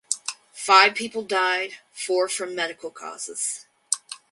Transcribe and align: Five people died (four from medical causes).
Five 0.55 0.95
people 0.95 1.21
died 1.21 1.77
(four 1.93 2.27
from 2.27 2.55
medical 2.55 2.89
causes). 2.89 3.67